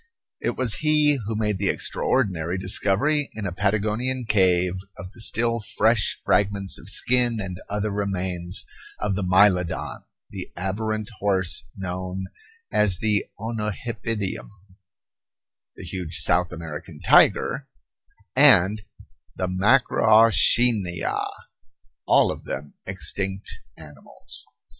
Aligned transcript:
It 0.39 0.57
was 0.57 0.77
he 0.81 1.19
who 1.27 1.35
made 1.35 1.59
the 1.59 1.69
extraordinary 1.69 2.57
discovery 2.57 3.29
in 3.35 3.45
a 3.45 3.51
Patagonian 3.51 4.25
cave 4.27 4.73
of 4.97 5.11
the 5.11 5.21
still 5.21 5.59
fresh 5.77 6.17
fragments 6.25 6.79
of 6.79 6.89
skin 6.89 7.39
and 7.39 7.61
other 7.69 7.91
remains 7.91 8.65
of 8.99 9.13
the 9.13 9.21
mylodon, 9.21 10.01
the 10.31 10.51
aberrant 10.57 11.11
horse 11.19 11.65
known 11.75 12.25
as 12.71 12.97
the 12.97 13.27
onohipidium, 13.39 14.49
the 15.75 15.83
huge 15.85 16.17
South 16.17 16.51
American 16.51 16.99
tiger, 17.01 17.67
and 18.35 18.81
the 19.35 19.45
macrauchenia, 19.45 21.27
all 22.07 22.31
of 22.31 22.45
them 22.45 22.73
extinct 22.87 23.47
animals. 23.77 24.47